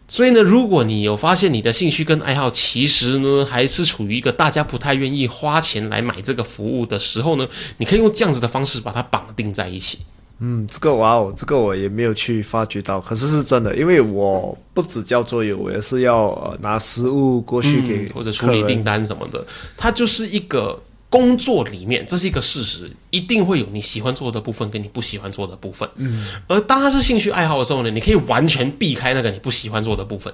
[0.08, 10.00] 所以呢，如果你有发现你的兴趣跟爱好其实呢还是处于一个大家不太愿意花钱来买这个服务的时候呢，你可以用这样子的方式把它绑定在一起。
[10.40, 19.46] 嗯，这个哇哦，这个我也没有去发掘到，可是是真的，因为我不只交作业，我也是要呃拿食物过去给或者处理订单什么的，
[19.78, 20.82] 它就是一个。
[21.12, 25.88] 工作里面，这是一个事实，一定会有你喜欢做的部分跟你不喜欢做的部分。
[25.98, 30.34] 嗯，而当它是兴趣爱好的时候呢，你可以完全避开那个你不喜欢做的部分。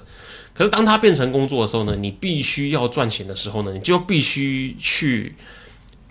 [0.53, 5.35] 可是当它变成工作的时候呢，你必须要赚钱的时候呢，你就必须去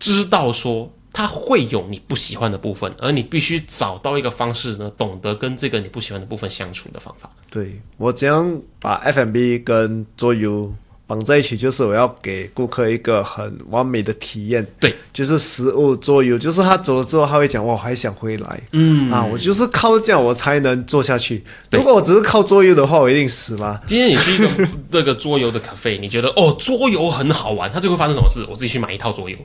[0.00, 7.30] 知道说它会有你不喜欢的部分，而你必须找到一个方式呢，懂得跟这个你不喜欢的部分相处的方法。
[7.50, 10.74] 对我怎样把 FMB 跟桌游
[11.06, 14.66] 绑在一起，就是我要给顾客一个很完美的体验。
[14.80, 18.60] 对，就是食物桌游，就是他走了之后，他会讲哇，我还想回来。
[18.72, 21.44] 嗯啊，我就是靠这样我才能做下去。
[21.70, 23.80] 如果我只是靠桌游的话，我一定死嘛。
[23.86, 28.44] 今天你去一个那个桌游的 cafe，你觉得哦桌游很好玩，它最后发生什么事？
[28.50, 29.36] 我自己去买一套桌游。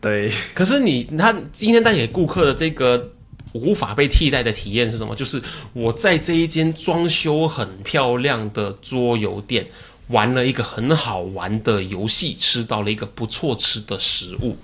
[0.00, 3.10] 对，可是你他今天带给顾客的这个
[3.52, 5.16] 无法被替代的体验是什么？
[5.16, 5.40] 就是
[5.72, 9.66] 我在这一间装修很漂亮的桌游店
[10.08, 14.56] 玩了一个很好玩的游戏，吃到了一个不错吃的食物。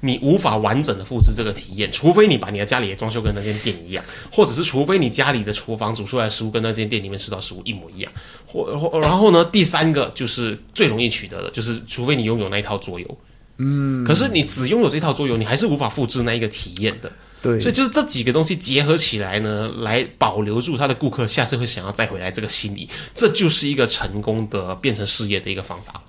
[0.00, 8.12] 你无法完整的复制这个体验，除非你把你的家里也装修跟那间店一样，或者是除非你家里的厨房煮出来的食物跟那间店里面吃到食物一模一样，
[8.46, 13.18] 或然后呢，第三个就是最容易取得的，就是除非你拥有那一套桌游，
[13.58, 17.10] 嗯，可是你只拥有这套桌游，你还是无法复制那一个体验的。
[17.42, 26.00] 对，所以就是这几个东西结合起来呢，来保留住他的顾客，下次会想要再回来这个心理，这就是一个成功的变成事业的一个方法。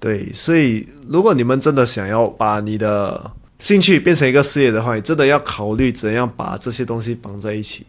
[0.00, 7.86] 对，所以如果你们真的想要把你的兴趣变成一个事业的话，你真的要考虑怎样把这些东西绑在一起。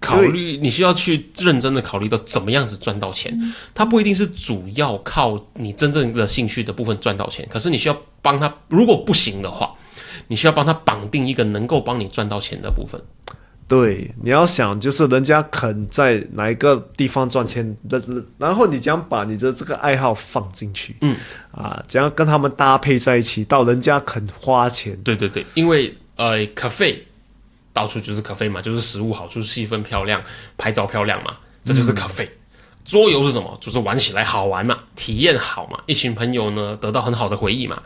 [0.00, 3.38] 考虑你需要去认真的考虑到怎么样子赚到钱，
[3.74, 9.68] 它不一定是主要靠你真正的兴趣的部分赚到钱，可是你需要帮他，如果不行的话，
[10.30, 13.00] 你需要帮他绑定一个能够帮你赚到钱的部分。
[13.66, 18.00] 对，你要想就是人家肯在哪一个地方赚钱，然
[18.38, 21.16] 然后你将把你的这个爱好放进去，嗯，
[21.50, 24.96] 啊，怎样跟他们搭配在一起，到人家肯花钱。
[25.02, 26.96] 对对对，因为呃，cafe
[27.72, 30.22] 到处就是 cafe 嘛，就是食物好，就是气氛漂亮，
[30.56, 32.28] 拍照漂亮嘛，这就是 cafe。
[32.84, 33.58] 桌游是什么？
[33.60, 37.80] 就是玩起来好玩嘛，体验好嘛，一群朋友呢得到很好的回忆嘛。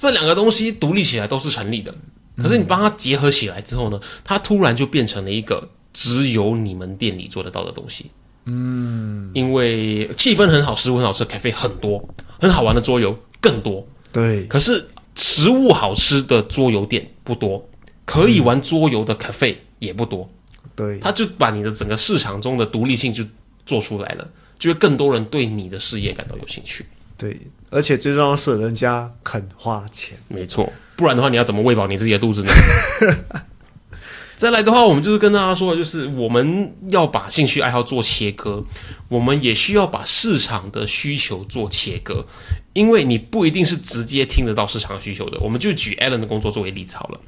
[0.00, 1.94] 这两个东西独立起来都是成立的，
[2.38, 8.10] 可是你帮它结合起来之后呢，它突然就变成了一个只有你们店里做得到的东西。
[8.46, 12.02] 嗯，因为气氛很好，食物很好吃，cafe 很多，
[12.40, 13.86] 很好玩的桌游更多。
[14.10, 14.82] 对，可是
[15.16, 17.62] 食物好吃的桌游店不多，
[18.06, 20.26] 可以玩桌游的 cafe 也不多，
[20.74, 23.22] 对，他就把你的整个市场中的独立性就
[23.66, 24.26] 做出来了，
[24.58, 26.86] 就会更多人对你的事业感到有兴趣。
[27.20, 27.38] 对，
[27.70, 30.16] 而且最重要的是，人家肯花钱。
[30.28, 32.52] 没错，不然的话，你要怎么喂饱你自己的肚子呢？
[34.36, 38.64] 再来的话，我们就是跟大家说，就是我们要把兴趣爱好做切割，
[39.08, 42.24] 我们也需要把市场的需求做切割，
[42.72, 45.38] 因为你不一定是直接听得到市场需求的。
[45.40, 47.20] 我们就举 Allen 的工作作为例子好了，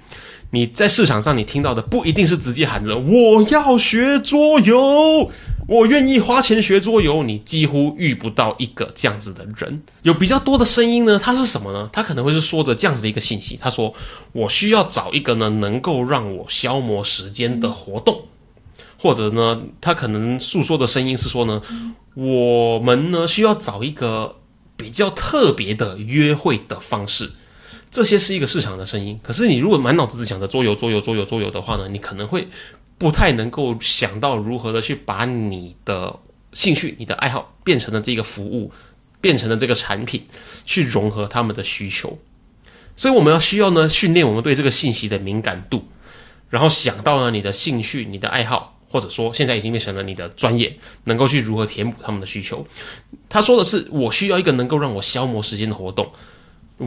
[0.55, 5.31] 你在市场上你听到的不一定是直接喊着我要学桌游，
[5.67, 9.83] 我愿意花钱学桌游，你几乎遇不到一个这样子的人。
[10.03, 11.89] 有比较多的声音呢，它是什么呢？
[11.91, 13.95] 他可能会是说着这样子的一个信息，他说
[14.33, 18.27] 我需要找一个呢能够让我消磨时间的活动，
[18.99, 21.63] 或者呢，他可能诉说的声音是说呢，
[22.13, 24.37] 我们呢需要找一个
[24.77, 27.33] 比较特别的约会的方式。
[27.93, 32.49] 这些是一个市场的声音，可是你如果满脑子只想着桌游、桌游、桌游、桌游的话呢，你可能会
[32.97, 36.19] 不太能够想到如何的去把你的
[36.55, 38.73] 兴趣、你的爱好变成了这个服务，
[39.21, 40.27] 变成了这个产品，
[40.65, 42.19] 去融合他们的需求。
[42.97, 45.85] 所以我们要需要呢训练我们对这个信息的敏感度，
[46.49, 50.75] 然后想到呢你的兴趣、你的爱好，或者说现在已经变成了你的专业，
[51.05, 52.67] 能够去如何填补他们的需求。
[53.29, 56.11] 他说的是，我需要一个能够让我消磨时间的活动。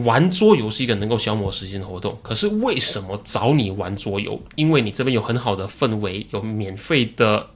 [0.04, 4.40] 玩桌游是一个能够消磨时间的活动，可是为什么找你玩桌游？
[4.54, 7.48] 因为你这边有很好的氛围，有免费的、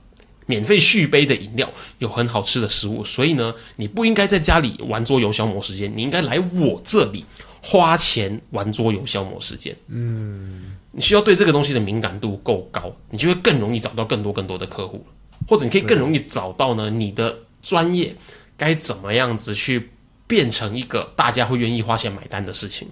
[0.46, 7.24] 免费续杯的饮料，有很好吃的食物，所以呢，你不应该在家里玩桌游消磨时间，你应该来我这里
[7.62, 9.76] 花钱玩桌游消磨时间。
[9.88, 15.04] 嗯，你需要对这个东西的敏感度够高，你就会更容易找到更多更多的客户，
[15.46, 18.14] 或者你可以更容易找到呢你的专业
[18.56, 19.90] 该怎么样子去。
[20.30, 22.86] 变成一个大家会愿意花钱买单的事情，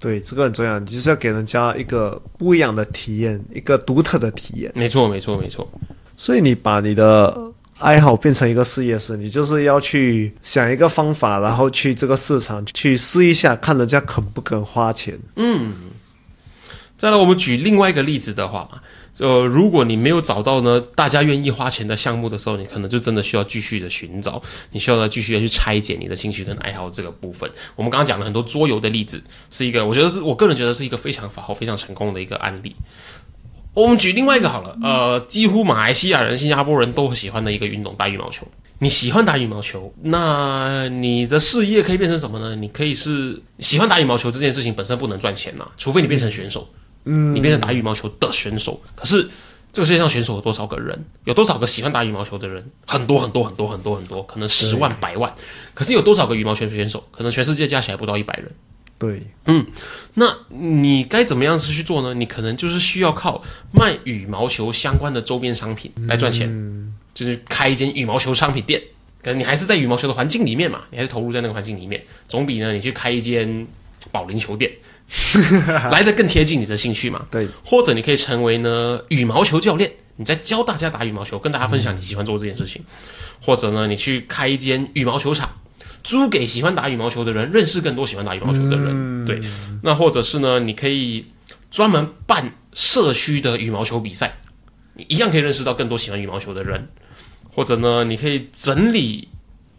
[0.00, 4.72] 对，这个很重要，你就是要给人家一个不一样的体验，一个独特的体验。
[4.74, 5.70] 没错，没错，没错。
[6.16, 7.40] 所以你把你的
[7.78, 15.16] 爱好变成一个事业时，你就是要去想一个方法，然后去这个市场去试一下，看人家肯不肯花钱。
[15.36, 15.72] 嗯。
[16.98, 18.68] 再来，我们举另外一个例子的话，
[19.14, 27.50] 就如果你没有找到呢，大家愿意花钱的项目的时候，你可能就真的需要继续的寻找，你需要呢继续的去拆解你的兴趣跟爱好这个部分。
[27.76, 32.74] 我们刚刚讲了很多桌游的例子，是一个我觉得是我个人觉得是一个非常好、非常成功的一个案例。
[33.74, 38.46] 我们举另外一个好了，呃，几乎马来西亚人、新加坡人都喜欢的一个运动——打羽毛球。
[38.78, 42.56] 你喜欢打羽毛球，那你的事业可以变成什么呢？
[42.56, 46.68] 你可以是喜欢打羽毛球这件事情本身不能赚钱呐，除非你变成选手。
[47.04, 48.80] 你变成打羽毛球的选手。
[48.94, 49.28] 可是
[49.72, 51.04] 这个世界上选手有多少个人？
[51.24, 52.64] 有多少个喜欢打羽毛球的人？
[52.86, 55.32] 很多很多很多很多很多，可能十万百万。
[55.74, 57.02] 可是有多少个羽毛球选手？
[57.10, 58.50] 可能全世界加起来不到一百人。
[58.98, 59.66] 对，嗯，
[60.14, 62.14] 那你该怎么样子去做呢？
[62.14, 63.42] 你可能就是需要靠
[63.72, 68.80] 卖羽毛球相关的周边商品来赚钱，就是开一间羽毛球商品店。
[69.20, 73.66] 可能你还是在羽毛球的环境里面嘛，你还是投入在那个环境里面，总比呢你去开一间
[74.12, 74.70] 保龄球店
[75.90, 77.26] 来的更贴近你的兴趣嘛。
[77.30, 82.82] 对，或者你可以成为呢羽毛球教练，你在教大家打羽毛球，跟大家分享你喜欢做这件事情。
[83.40, 85.50] 或者呢，你去开一间羽毛球场。
[86.04, 89.24] 租给喜欢打羽毛球的人，认识更多喜欢打羽毛球的人。
[89.24, 89.40] 对，
[89.84, 91.24] 那或者是呢，你可以
[91.70, 94.36] 专门办社区的羽毛球比赛，
[94.94, 96.88] 你一样可以认识到更多喜欢羽毛球的人。
[97.54, 99.28] 或者呢，你可以整理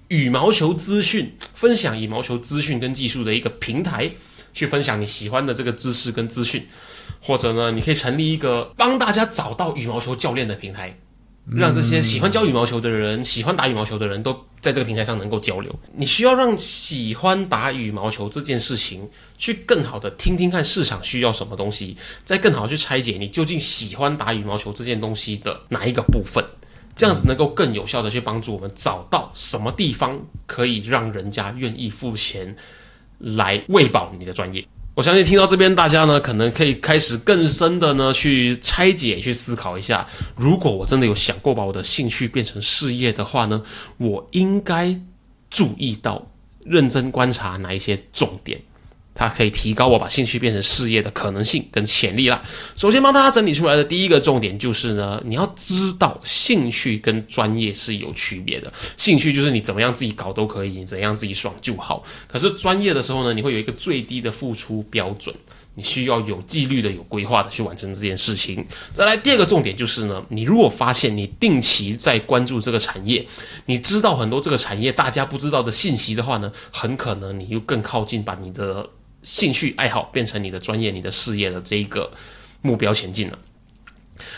[0.07, 4.09] 羽毛球资讯，分享羽毛球资讯跟技术的一个平台，
[4.53, 6.65] 去分享你喜欢的这个知识跟资讯。
[7.21, 10.97] 或者呢，你可以成立一个帮大家找到羽毛球教练的平台。
[11.51, 15.77] 让这些喜欢教羽毛球的人、喜欢打羽毛球的人都在这个平台上能够交流。
[15.93, 26.41] 你需要让喜欢打羽毛球这件事情去更好的听听看市场需要什么东西，再更好去拆解你究竟喜欢打羽毛球这件东西的哪一个部分，
[26.95, 32.55] 这样子能够更有效的去帮助我们找到什么地方可以让人家愿意付钱
[33.23, 34.63] 来喂饱你的专业。
[34.95, 40.07] 我相信听到这边，大家呢可能可以开始更深的呢去拆解、去思考一下。
[40.35, 43.59] 如果我真的有想过把我的兴趣变成事业的话呢，
[43.97, 44.95] 我应该
[45.49, 46.23] 注意到、
[46.63, 48.61] 认真观察哪一些重点。
[49.15, 52.41] 它可以提高我把兴趣变成事业的可能性跟潜力啦。
[52.75, 58.73] 首先帮大家整理出来的第一个重点就是呢，你要知道兴趣跟专业是有区别的。
[58.97, 62.03] 兴趣就是你怎么样自己搞都可以，你怎样自己爽就好。
[62.27, 65.33] 可是专业的时候呢，你会有一个最低的付出标准，
[65.75, 68.65] 你需要有纪律的、有规划的去完成这件事情。
[68.93, 73.23] 再来第二个重点就是呢，你如果发现你定期在关注这个产业，
[73.67, 78.89] 你知道很多这个产业大家不知道的信息的话呢，很可能你又更靠近把你的。
[79.23, 82.11] 兴趣爱好变成你的专业、你的事业的这一个
[82.61, 83.39] 目标前进了。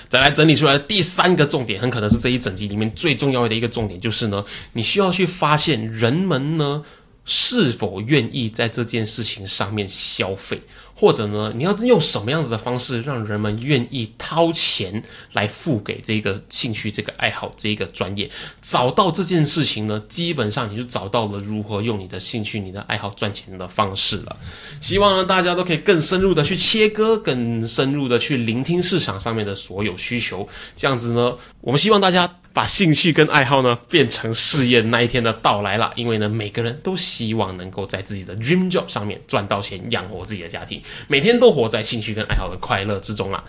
[0.07, 6.81] 再来整理出来的第三个重点，很可能是这一整集里面最重要的一个重点，就是呢，你需要去发现人们呢
[7.25, 10.61] 是否愿意在这件事情上面消费。
[10.97, 15.03] 或者呢，你要用什么样子的方式让人们愿意掏钱
[15.33, 18.31] 来付给这个兴趣、这个爱好、这一个专业？
[18.61, 24.37] 找到这件事情呢，基本上你就找到了如何用你的兴趣、你的爱好赚钱的方式了。
[24.79, 30.47] 希望呢，大家都可以更深入的去切割，更深入的去聆听市场上面的所有需求。
[30.77, 32.39] 这样子呢，我们希望大家。
[32.55, 43.43] 把兴趣跟爱好呢变成事业那一天的到来了，因为呢每个人都希望能够在自己的 dream job 上面赚到钱，养活自己的家庭，每天都活在兴趣跟爱好的快乐之中啦。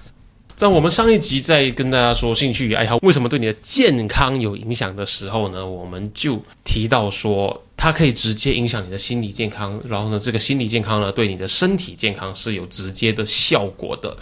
[0.56, 14.16] 在我们上一集在跟大家说兴趣与爱好为什么对你的健康有影响的时候呢，我们就提到说它可以直接影响你的心理健康，然后呢这个心理健康呢对你的身体健康是有直接的效果的。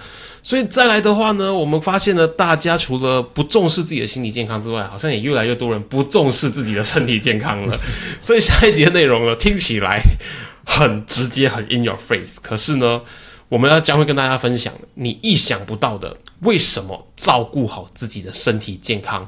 [0.45, 7.81] 所以再来的话呢，我们发现呢，大家除了不重视自己的心理健康之外，好像也越来越多人不重视自己的身体健康了。
[8.21, 10.03] 所以下一节的内容呢，听起来
[10.67, 12.39] 很直接，很 in your face。
[12.43, 13.01] 可是呢，
[13.49, 19.27] 我们要将会跟大家分享你意想不到的，为什么照顾好自己的身体健康，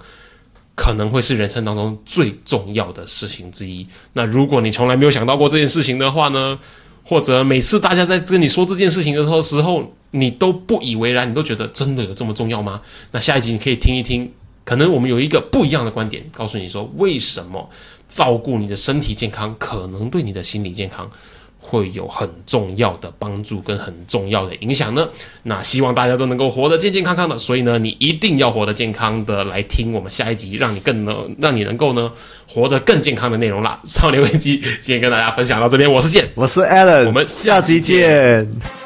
[0.75, 3.87] 可能会是人生当中最重要的事情之一。
[4.13, 6.59] 那如果你从来没有想到过这件事情的话呢，
[7.03, 12.81] 或者每次大家在跟你说这件事情的时候，你都不以为然，你都觉得真的有这么重要吗？
[13.13, 14.31] 那下一集你可以听一听，
[14.65, 17.69] 可能我们有一个不一样的观点，告诉你说为什么
[18.09, 21.11] 照顾你的身体健康，可能对你的心理健康
[21.59, 25.09] 会有很重要的帮助跟很重要的影响呢？
[25.43, 32.13] 那希望大家都能够活得健健康康的，所以呢，你一定要活得健康的来听我们下一集，让你更能让你能够呢
[32.49, 33.81] 活得更健康的内容啦。
[33.85, 38.86] 少年危机今天跟大家分享到这边，我是健，我是 Alan，我们下集见。